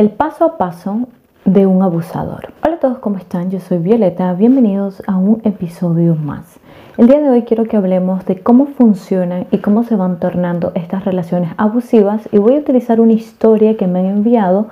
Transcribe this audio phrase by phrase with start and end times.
[0.00, 1.08] El paso a paso
[1.44, 2.54] de un abusador.
[2.64, 3.50] Hola a todos, ¿cómo están?
[3.50, 6.58] Yo soy Violeta, bienvenidos a un episodio más.
[6.96, 10.72] El día de hoy quiero que hablemos de cómo funcionan y cómo se van tornando
[10.74, 14.68] estas relaciones abusivas y voy a utilizar una historia que me han enviado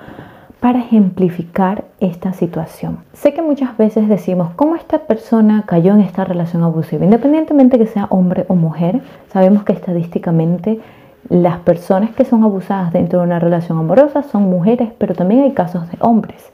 [0.61, 3.00] para ejemplificar esta situación.
[3.12, 7.86] Sé que muchas veces decimos cómo esta persona cayó en esta relación abusiva, independientemente que
[7.86, 10.80] sea hombre o mujer, sabemos que estadísticamente
[11.29, 15.53] las personas que son abusadas dentro de una relación amorosa son mujeres, pero también hay
[15.53, 16.50] casos de hombres.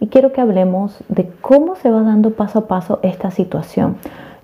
[0.00, 3.96] Y quiero que hablemos de cómo se va dando paso a paso esta situación.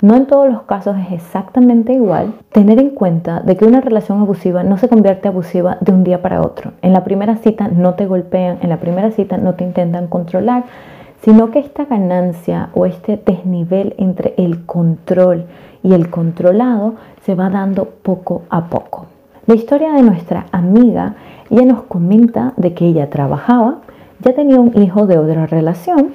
[0.02, 2.32] No en todos los casos es exactamente igual.
[2.52, 6.22] Tener en cuenta de que una relación abusiva no se convierte abusiva de un día
[6.22, 6.72] para otro.
[6.80, 10.64] En la primera cita no te golpean, en la primera cita no te intentan controlar,
[11.22, 15.44] sino que esta ganancia o este desnivel entre el control
[15.82, 19.06] y el controlado se va dando poco a poco.
[19.46, 21.14] La historia de nuestra amiga,
[21.48, 23.78] ella nos comenta de que ella trabajaba,
[24.22, 26.12] ya tenía un hijo de otra relación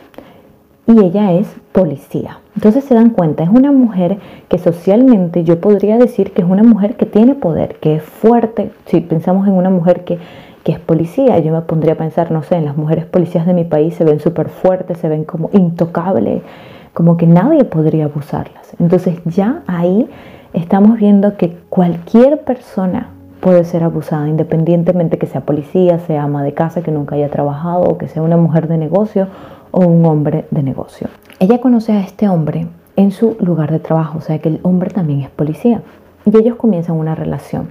[0.88, 2.40] y ella es policía.
[2.56, 6.62] Entonces se dan cuenta, es una mujer que socialmente yo podría decir que es una
[6.62, 8.72] mujer que tiene poder, que es fuerte.
[8.86, 10.20] Si pensamos en una mujer que,
[10.64, 13.56] que es policía, yo me pondría a pensar, no sé, en las mujeres policías de
[13.56, 16.44] mi país se ven súper fuertes, se ven como intocables,
[16.94, 18.76] como que nadie podría abusarlas.
[18.80, 20.08] Entonces ya ahí
[20.54, 23.10] estamos viendo que cualquier persona
[23.46, 27.84] puede ser abusada, independientemente que sea policía, sea ama de casa, que nunca haya trabajado,
[27.84, 29.28] o que sea una mujer de negocio
[29.70, 31.10] o un hombre de negocio.
[31.40, 34.90] Ella conoce a este hombre en su lugar de trabajo, o sea que el hombre
[34.90, 35.84] también es policía,
[36.26, 37.70] y ellos comienzan una relación.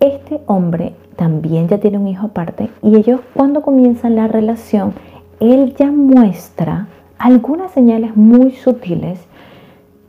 [0.00, 4.94] Este hombre también ya tiene un hijo aparte y ellos cuando comienzan la relación,
[5.40, 6.86] él ya muestra
[7.18, 9.20] algunas señales muy sutiles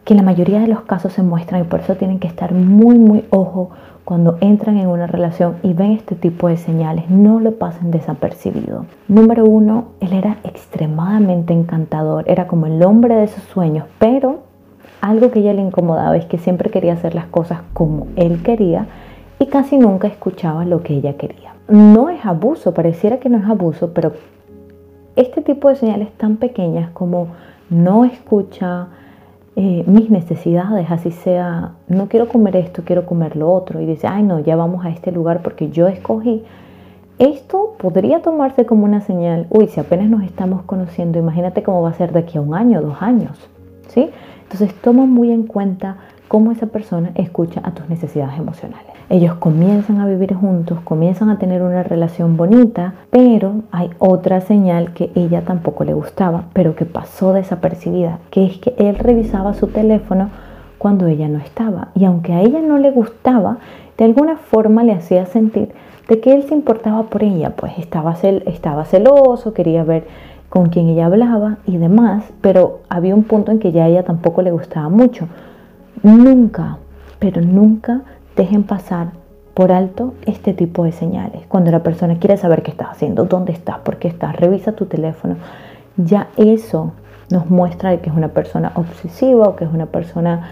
[0.04, 3.00] que la mayoría de los casos se muestran y por eso tienen que estar muy,
[3.00, 3.70] muy ojo
[4.04, 8.86] cuando entran en una relación y ven este tipo de señales, no lo pasen desapercibido.
[9.08, 14.40] Número uno, él era extremadamente encantador, era como el hombre de sus sueños, pero
[15.00, 18.88] algo que ella le incomodaba es que siempre quería hacer las cosas como él quería
[19.40, 21.54] y casi nunca escuchaba lo que ella quería.
[21.70, 24.14] No es abuso, pareciera que no es abuso, pero
[25.16, 27.28] este tipo de señales tan pequeñas como
[27.70, 28.88] no escucha,
[29.56, 34.08] eh, mis necesidades, así sea, no quiero comer esto, quiero comer lo otro, y dice,
[34.08, 36.44] ay no, ya vamos a este lugar porque yo escogí.
[37.20, 41.90] Esto podría tomarse como una señal, uy, si apenas nos estamos conociendo, imagínate cómo va
[41.90, 43.38] a ser de aquí a un año, dos años,
[43.90, 44.10] ¿sí?
[44.44, 45.98] Entonces toma muy en cuenta
[46.34, 48.88] cómo esa persona escucha a tus necesidades emocionales.
[49.08, 54.96] Ellos comienzan a vivir juntos, comienzan a tener una relación bonita, pero hay otra señal
[54.96, 59.68] que ella tampoco le gustaba, pero que pasó desapercibida, que es que él revisaba su
[59.68, 60.32] teléfono
[60.80, 61.90] cuando ella no estaba.
[61.94, 63.60] Y aunque a ella no le gustaba,
[63.96, 65.70] de alguna forma le hacía sentir
[66.08, 68.16] de que él se importaba por ella, pues estaba,
[68.48, 70.08] estaba celoso, quería ver
[70.50, 74.42] con quién ella hablaba y demás, pero había un punto en que ya ella tampoco
[74.42, 75.28] le gustaba mucho.
[76.04, 76.78] Nunca,
[77.20, 78.02] pero nunca
[78.36, 79.12] dejen pasar
[79.54, 81.46] por alto este tipo de señales.
[81.48, 84.86] Cuando la persona quiere saber qué estás haciendo, dónde estás, por qué estás, revisa tu
[84.86, 85.38] teléfono.
[85.96, 86.92] Ya eso
[87.32, 90.50] nos muestra que es una persona obsesiva o que es una persona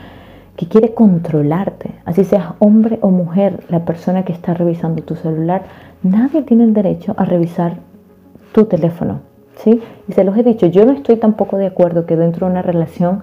[0.55, 1.95] que quiere controlarte.
[2.05, 5.63] Así seas hombre o mujer, la persona que está revisando tu celular,
[6.03, 7.77] nadie tiene el derecho a revisar
[8.53, 9.19] tu teléfono.
[9.57, 9.81] ¿sí?
[10.07, 12.61] Y se los he dicho, yo no estoy tampoco de acuerdo que dentro de una
[12.61, 13.21] relación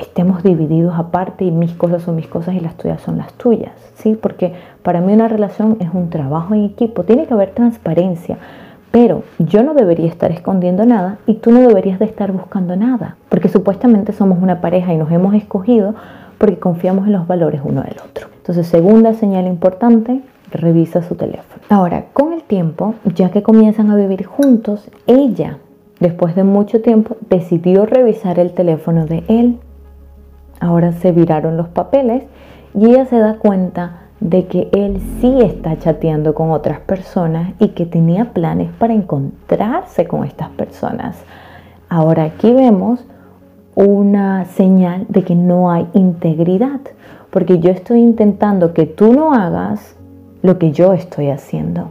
[0.00, 3.72] estemos divididos aparte y mis cosas son mis cosas y las tuyas son las tuyas,
[3.96, 4.18] ¿sí?
[4.20, 8.38] Porque para mí una relación es un trabajo en equipo, tiene que haber transparencia,
[8.90, 13.16] pero yo no debería estar escondiendo nada y tú no deberías de estar buscando nada,
[13.28, 15.94] porque supuestamente somos una pareja y nos hemos escogido
[16.38, 18.28] porque confiamos en los valores uno del otro.
[18.36, 20.20] Entonces, segunda señal importante,
[20.50, 21.62] revisa su teléfono.
[21.68, 25.58] Ahora, con el tiempo, ya que comienzan a vivir juntos, ella,
[26.00, 29.58] después de mucho tiempo, decidió revisar el teléfono de él
[30.60, 32.24] Ahora se viraron los papeles
[32.74, 37.68] y ella se da cuenta de que él sí está chateando con otras personas y
[37.68, 41.22] que tenía planes para encontrarse con estas personas.
[41.88, 43.04] Ahora aquí vemos
[43.74, 46.80] una señal de que no hay integridad,
[47.30, 49.96] porque yo estoy intentando que tú no hagas
[50.40, 51.90] lo que yo estoy haciendo.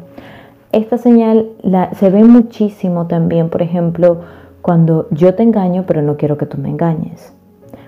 [0.71, 1.50] Esta señal
[1.94, 4.21] se ve muchísimo también, por ejemplo,
[4.63, 7.34] cuando yo te engaño, pero no quiero que tú me engañes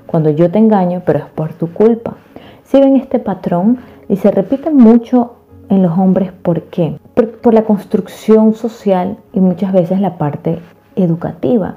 [0.07, 2.15] cuando yo te engaño, pero es por tu culpa.
[2.63, 3.77] Si ven este patrón
[4.09, 5.33] y se repite mucho
[5.69, 6.97] en los hombres, ¿por qué?
[7.13, 10.59] Por, la construcción social y muchas veces la parte
[10.95, 11.75] educativa.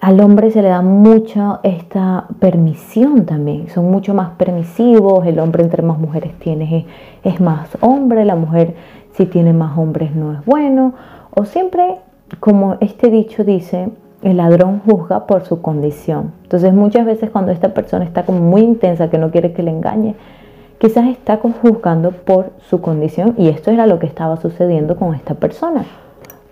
[0.00, 5.62] Al hombre se le da mucha esta permisión también, son mucho más permisivos, el hombre
[5.62, 6.86] entre más mujeres tiene
[7.24, 8.74] es, es más hombre, la mujer
[9.12, 10.94] si tiene más hombres no es bueno,
[11.34, 11.96] O siempre,
[12.40, 13.90] como este dicho dice,
[14.22, 16.32] el ladrón juzga por su condición.
[16.42, 19.70] Entonces muchas veces cuando esta persona está como muy intensa, que no quiere que le
[19.70, 20.14] engañe,
[20.78, 25.34] quizás está juzgando por su condición y esto era lo que estaba sucediendo con esta
[25.34, 25.84] persona.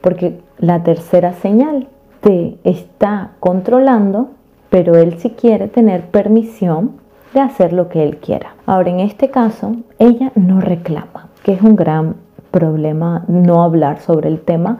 [0.00, 1.88] Porque la tercera señal
[2.20, 4.28] te está controlando,
[4.70, 6.92] pero él sí quiere tener permisión
[7.34, 8.54] de hacer lo que él quiera.
[8.66, 12.16] Ahora, en este caso, ella no reclama, que es un gran
[12.50, 14.78] problema no hablar sobre el tema,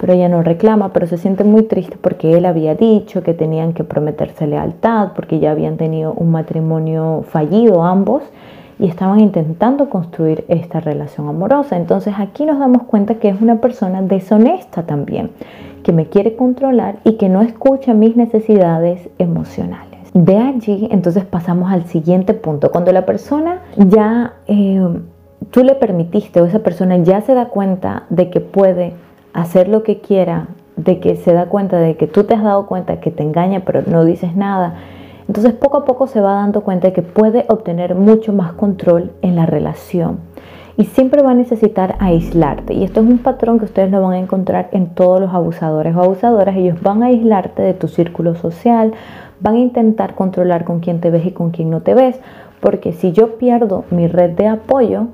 [0.00, 3.72] pero ella no reclama, pero se siente muy triste porque él había dicho que tenían
[3.72, 8.22] que prometerse lealtad, porque ya habían tenido un matrimonio fallido ambos
[8.78, 11.76] y estaban intentando construir esta relación amorosa.
[11.76, 15.32] Entonces aquí nos damos cuenta que es una persona deshonesta también,
[15.82, 19.88] que me quiere controlar y que no escucha mis necesidades emocionales.
[20.14, 22.70] De allí entonces pasamos al siguiente punto.
[22.70, 24.80] Cuando la persona ya, eh,
[25.50, 28.94] tú le permitiste o esa persona ya se da cuenta de que puede
[29.40, 32.66] hacer lo que quiera, de que se da cuenta de que tú te has dado
[32.66, 34.76] cuenta que te engaña pero no dices nada,
[35.26, 39.12] entonces poco a poco se va dando cuenta de que puede obtener mucho más control
[39.20, 40.20] en la relación.
[40.78, 42.72] Y siempre va a necesitar aislarte.
[42.72, 45.94] Y esto es un patrón que ustedes lo van a encontrar en todos los abusadores
[45.94, 46.56] o abusadoras.
[46.56, 48.92] Ellos van a aislarte de tu círculo social,
[49.40, 52.20] van a intentar controlar con quién te ves y con quién no te ves.
[52.60, 55.08] Porque si yo pierdo mi red de apoyo,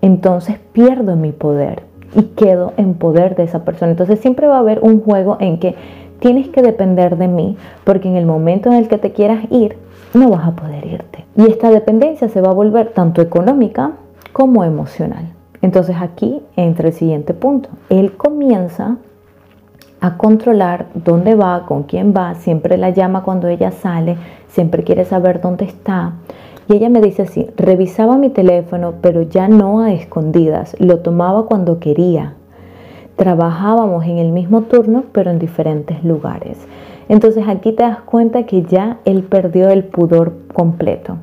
[0.00, 1.82] entonces pierdo mi poder
[2.14, 3.90] y quedo en poder de esa persona.
[3.90, 5.74] Entonces siempre va a haber un juego en que
[6.20, 9.76] tienes que depender de mí porque en el momento en el que te quieras ir,
[10.14, 11.24] no vas a poder irte.
[11.36, 13.92] Y esta dependencia se va a volver tanto económica
[14.32, 15.26] como emocional.
[15.60, 17.70] Entonces aquí entra el siguiente punto.
[17.88, 18.96] Él comienza
[20.00, 24.18] a controlar dónde va, con quién va, siempre la llama cuando ella sale,
[24.48, 26.12] siempre quiere saber dónde está.
[26.68, 31.46] Y ella me dice así, revisaba mi teléfono, pero ya no a escondidas, lo tomaba
[31.46, 32.34] cuando quería,
[33.16, 36.58] trabajábamos en el mismo turno, pero en diferentes lugares.
[37.08, 41.18] Entonces aquí te das cuenta que ya él perdió el pudor completo.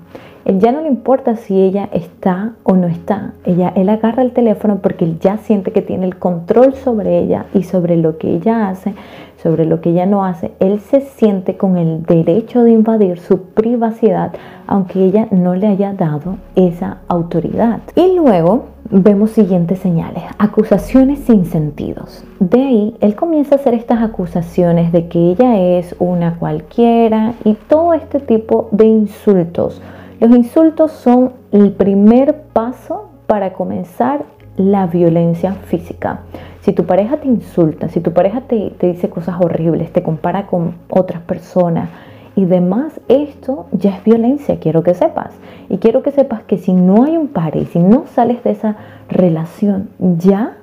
[0.45, 3.33] Él ya no le importa si ella está o no está.
[3.45, 7.45] Ella, él agarra el teléfono porque él ya siente que tiene el control sobre ella
[7.53, 8.93] y sobre lo que ella hace,
[9.41, 10.51] sobre lo que ella no hace.
[10.59, 14.33] Él se siente con el derecho de invadir su privacidad,
[14.67, 17.81] aunque ella no le haya dado esa autoridad.
[17.95, 22.23] Y luego vemos siguientes señales, acusaciones sin sentidos.
[22.39, 27.53] De ahí, él comienza a hacer estas acusaciones de que ella es una cualquiera y
[27.53, 29.81] todo este tipo de insultos.
[30.21, 34.23] Los insultos son el primer paso para comenzar
[34.55, 36.19] la violencia física.
[36.61, 40.45] Si tu pareja te insulta, si tu pareja te, te dice cosas horribles, te compara
[40.45, 41.89] con otras personas,
[42.35, 45.33] y demás, esto ya es violencia, quiero que sepas.
[45.69, 48.51] Y quiero que sepas que si no hay un par y si no sales de
[48.51, 48.75] esa
[49.09, 49.89] relación,
[50.19, 50.55] ya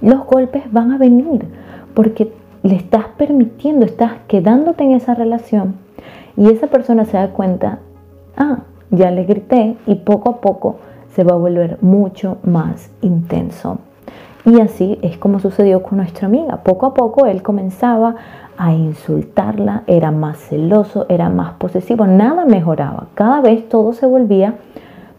[0.00, 1.44] los golpes van a venir,
[1.92, 2.32] porque
[2.62, 5.74] le estás permitiendo, estás quedándote en esa relación
[6.36, 7.80] y esa persona se da cuenta,
[8.36, 8.60] ah,
[8.90, 10.76] ya le grité y poco a poco
[11.14, 13.78] se va a volver mucho más intenso.
[14.44, 16.58] Y así es como sucedió con nuestra amiga.
[16.58, 18.14] Poco a poco él comenzaba
[18.56, 23.08] a insultarla, era más celoso, era más posesivo, nada mejoraba.
[23.14, 24.54] Cada vez todo se volvía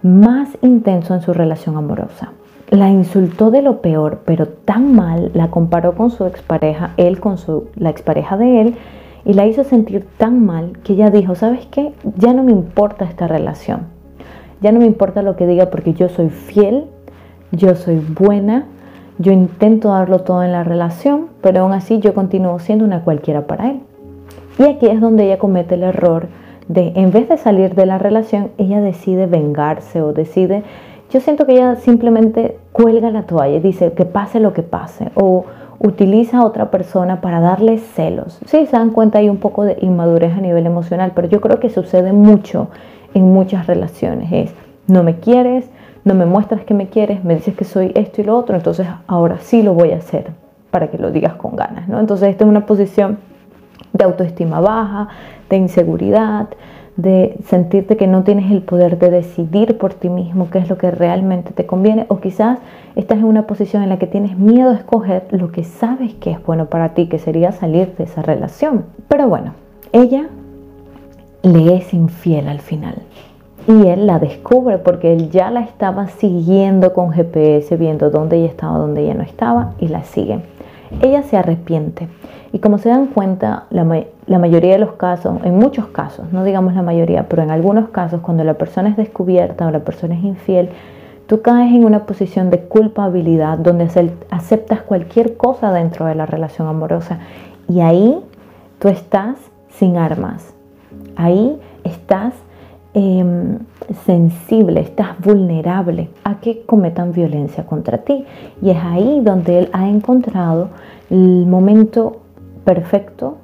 [0.02, 2.32] más intenso en su relación amorosa.
[2.70, 7.38] La insultó de lo peor, pero tan mal, la comparó con su expareja, él con
[7.38, 8.76] su, la expareja de él,
[9.28, 11.92] y la hizo sentir tan mal que ella dijo, ¿sabes qué?
[12.16, 13.82] Ya no me importa esta relación,
[14.62, 16.86] ya no me importa lo que diga porque yo soy fiel,
[17.52, 18.68] yo soy buena,
[19.20, 23.48] yo intento darlo todo en la relación, pero aún así yo continúo siendo una cualquiera
[23.48, 23.82] para él.
[24.60, 26.30] Y aquí es donde ella comete el error
[26.70, 30.64] de, en vez de salir de la relación, ella decide vengarse o decide,
[31.12, 35.12] yo siento que ella simplemente cuelga la toalla y dice que pase lo que pase
[35.16, 35.44] o
[35.80, 38.40] utiliza a otra persona para darle celos.
[38.46, 41.60] Sí, se dan cuenta hay un poco de inmadurez a nivel emocional, pero yo creo
[41.60, 42.70] que sucede mucho
[43.14, 44.32] en muchas relaciones.
[44.32, 44.54] Es,
[44.88, 45.70] no me quieres,
[46.04, 48.88] no me muestras que me quieres, me dices que soy esto y lo otro, entonces
[49.08, 50.32] ahora sí lo voy a hacer
[50.72, 52.00] para que lo digas con ganas, ¿no?
[52.00, 53.20] Entonces esta es una posición
[53.94, 55.10] de autoestima baja,
[55.50, 56.48] de inseguridad,
[56.98, 60.78] de sentirte que no tienes el poder de decidir por ti mismo qué es lo
[60.78, 62.60] que realmente te conviene o quizás
[62.96, 66.32] estás en una posición en la que tienes miedo a escoger lo que sabes que
[66.32, 68.86] es bueno para ti, que sería salir de esa relación.
[69.08, 69.54] Pero bueno,
[69.94, 70.28] ella
[71.44, 72.96] le es infiel al final
[73.68, 78.48] y él la descubre porque él ya la estaba siguiendo con GPS, viendo dónde ella
[78.48, 80.40] estaba, dónde ella no estaba y la sigue.
[81.02, 82.08] Ella se arrepiente
[82.52, 83.84] y como se dan cuenta, la,
[84.40, 88.22] mayoría de los casos, en muchos casos, no digamos la mayoría, pero en algunos casos,
[88.22, 90.70] cuando la persona es descubierta o la persona es infiel,
[91.28, 93.90] tú caes en una posición de culpabilidad donde
[94.30, 97.20] aceptas cualquier cosa dentro de la relación amorosa
[97.68, 98.20] y ahí
[98.80, 99.36] tú estás
[99.70, 100.54] sin armas.
[101.16, 102.34] Ahí estás
[102.98, 103.60] em,
[104.06, 108.26] sensible, estás vulnerable a que cometan violencia contra ti.
[108.62, 110.70] Y es ahí donde él ha encontrado
[111.12, 112.22] el momento
[112.66, 113.38] perfecto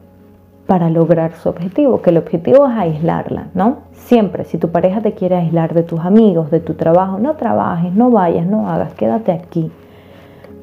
[0.66, 3.78] para lograr su objetivo, que el objetivo es aislarla, ¿no?
[3.92, 7.94] Siempre, si tu pareja te quiere aislar de tus amigos, de tu trabajo, no trabajes,
[7.94, 9.72] no vayas, no hagas, quédate aquí.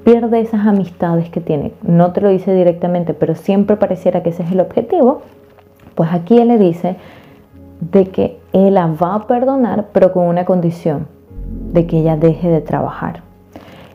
[0.04, 1.72] Pierde esas amistades que tiene.
[1.82, 5.22] No te lo dice directamente, pero siempre pareciera que ese es el objetivo.
[5.94, 6.96] Pues aquí él le dice
[7.80, 11.06] de que él la va a perdonar, pero con una condición,
[11.72, 13.22] de que ella deje de trabajar.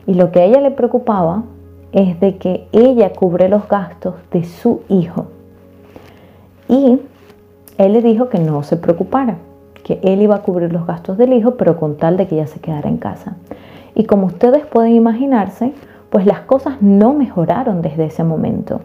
[0.06, 1.44] Y lo que a ella le preocupaba
[1.92, 5.26] es de que ella cubre los gastos de su hijo
[6.68, 7.00] y
[7.78, 9.36] él le dijo que no se preocupara,
[9.84, 12.46] que él iba a cubrir los gastos del hijo, pero con tal de que ella
[12.46, 13.36] se quedara en casa.
[13.94, 15.72] Y como ustedes pueden imaginarse,
[16.10, 18.80] pues las cosas no mejoraron desde ese momento,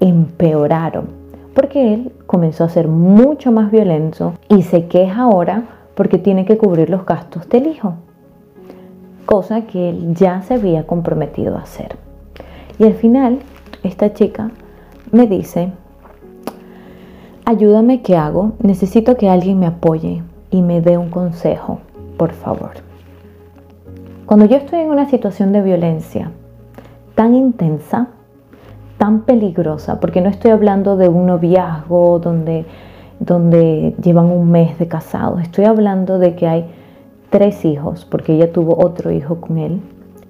[0.00, 1.08] empeoraron,
[1.56, 6.58] porque él comenzó a ser mucho más violento y se queja ahora porque tiene que
[6.58, 7.94] cubrir los gastos del hijo,
[9.24, 11.96] cosa que él ya se había comprometido a hacer.
[12.78, 13.38] Y al final,
[13.82, 14.50] esta chica
[15.10, 15.72] me dice,
[17.46, 18.52] Ayúdame, ¿qué hago?
[18.58, 21.78] Necesito que alguien me apoye y me dé un consejo,
[22.18, 22.72] por favor.
[24.26, 26.32] Cuando yo estoy en una situación de violencia
[27.14, 28.08] tan intensa,
[28.98, 32.64] tan peligrosa, porque no estoy hablando de un noviazgo donde,
[33.20, 36.70] donde llevan un mes de casados, estoy hablando de que hay
[37.30, 39.80] tres hijos, porque ella tuvo otro hijo con él.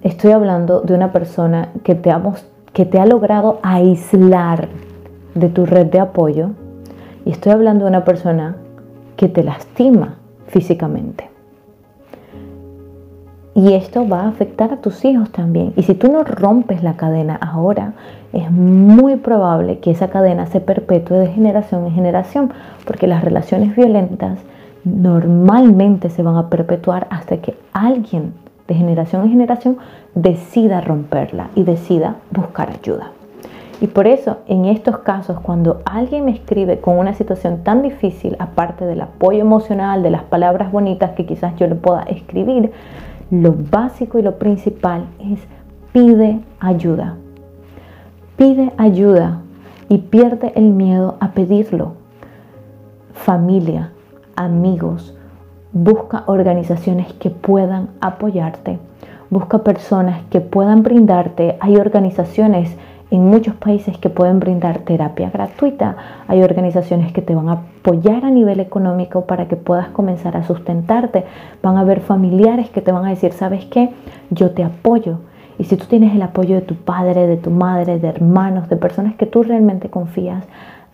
[0.03, 2.13] Estoy hablando de una persona que te
[2.73, 4.67] que te ha logrado aislar
[5.33, 6.51] de tu red de apoyo,
[7.25, 8.57] y estoy hablando de una persona
[9.15, 10.15] que te lastima
[10.47, 11.36] físicamente.
[13.57, 15.73] Y esto va a afectar a tus hijos también.
[15.75, 17.93] Y si tú no rompes la cadena ahora,
[18.31, 22.53] es muy probable que esa cadena se perpetúe de generación en generación,
[22.85, 24.37] porque las relaciones violentas
[24.83, 28.35] normalmente se van a perpetuar hasta que alguien
[28.67, 29.77] de generación en generación
[30.13, 33.09] decida romperla y decida buscar ayuda.
[33.81, 38.35] Y por eso, en estos casos, cuando alguien me escribe con una situación tan difícil,
[38.37, 42.71] aparte del apoyo emocional, de las palabras bonitas que quizás yo le pueda escribir,
[43.29, 45.39] lo básico y lo principal es
[45.91, 47.17] pide ayuda.
[48.37, 49.41] Pide ayuda
[49.89, 51.93] y pierde el miedo a pedirlo.
[53.13, 53.91] Familia,
[54.35, 55.15] amigos,
[55.73, 58.79] busca organizaciones que puedan apoyarte.
[59.29, 61.57] Busca personas que puedan brindarte.
[61.59, 62.77] Hay organizaciones
[63.09, 65.95] en muchos países que pueden brindar terapia gratuita.
[66.27, 70.43] Hay organizaciones que te van a apoyar a nivel económico para que puedas comenzar a
[70.43, 71.23] sustentarte.
[71.63, 73.91] Van a haber familiares que te van a decir, ¿sabes qué?
[74.29, 75.19] Yo te apoyo.
[75.57, 78.75] Y si tú tienes el apoyo de tu padre, de tu madre, de hermanos, de
[78.75, 80.43] personas que tú realmente confías,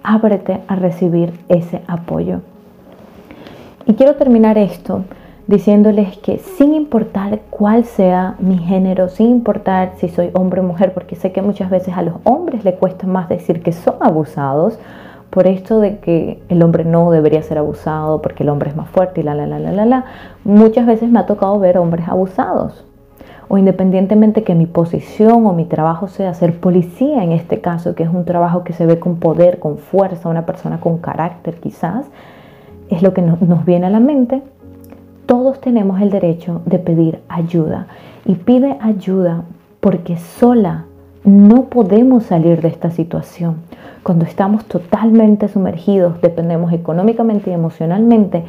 [0.04, 2.42] ábrete a recibir ese apoyo.
[3.86, 5.04] Y quiero terminar esto
[5.48, 10.94] diciéndoles que sin importar cuál sea mi género, sin importar si soy hombre o mujer,
[10.94, 14.80] porque sé que muchas veces a los hombres le cuesta más decir que son abusados,
[15.30, 18.88] por esto de que el hombre no debería ser abusado porque el hombre es más
[18.90, 20.06] fuerte y la, la, la, la, la, la,
[20.44, 22.86] muchas veces me ha tocado ver hombres abusados.
[23.48, 28.04] O independientemente que mi posición o mi trabajo sea ser policía en este caso, que
[28.04, 32.06] es un trabajo que se ve con poder, con fuerza, una persona con carácter quizás,
[32.90, 34.44] es lo que nos viene a la mente
[35.26, 37.88] todos tenemos el derecho de pedir ayuda
[38.26, 39.44] y pide ayuda
[39.80, 40.86] porque sola
[41.24, 43.58] no podemos salir de esta situación.
[44.04, 48.44] Cuando estamos totalmente sumergidos, dependemos económicamente y emocionalmente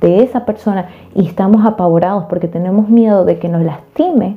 [0.00, 4.36] de esa persona y estamos apavorados porque tenemos miedo de que nos lastime,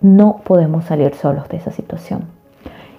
[0.00, 2.24] no podemos salir solos de esa situación.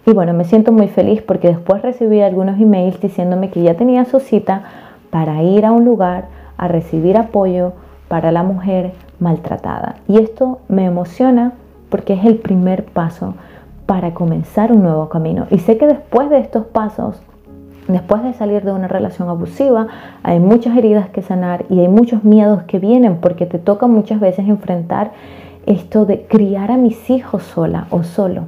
[0.05, 4.05] Y bueno, me siento muy feliz porque después recibí algunos emails diciéndome que ya tenía
[4.05, 4.63] su cita
[5.09, 7.73] para ir a un lugar a recibir apoyo
[8.07, 9.95] para la mujer maltratada.
[10.07, 11.53] Y esto me emociona
[11.89, 13.33] porque es el primer paso
[13.87, 15.47] para comenzar un nuevo camino.
[15.49, 17.19] Y sé que después de estos pasos,
[17.87, 19.87] después de salir de una relación abusiva,
[20.21, 24.19] hay muchas heridas que sanar y hay muchos miedos que vienen porque te toca muchas
[24.19, 25.11] veces enfrentar
[25.65, 28.43] esto de criar a mis hijos sola o solo.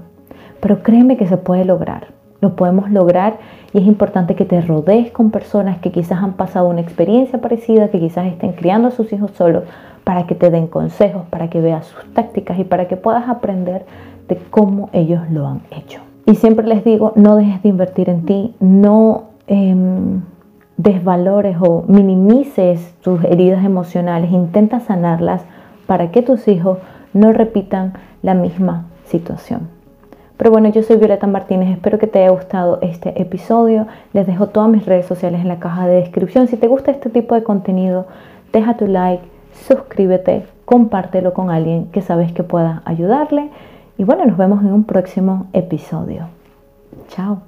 [0.59, 2.12] Pero créeme que se puede lograr.
[2.43, 3.37] Lo podemos lograr
[3.71, 7.87] y es importante que te rodees con personas que quizás han pasado una experiencia parecida,
[7.87, 9.63] que quizás estén criando a sus hijos solos,
[10.03, 13.85] para que te den consejos, para que veas sus tácticas y para que puedas aprender
[14.27, 16.01] de cómo ellos lo han hecho.
[16.25, 20.19] Y siempre les digo, no dejes de invertir en ti, no em,
[20.75, 25.45] desvalores o minimices tus heridas emocionales, intenta sanarlas
[25.87, 26.79] para que tus hijos
[27.13, 29.69] no repitan la misma situación.
[30.37, 33.87] Pero bueno, yo soy Violeta Martínez, espero que te haya gustado este episodio.
[34.13, 36.47] Les dejo todas mis redes sociales en la caja de descripción.
[36.47, 38.07] Si te gusta este tipo de contenido,
[38.51, 39.23] deja tu like,
[39.67, 43.49] suscríbete, compártelo con alguien que sabes que pueda ayudarle.
[43.97, 46.27] Y bueno, nos vemos en un próximo episodio.
[47.09, 47.41] Chao.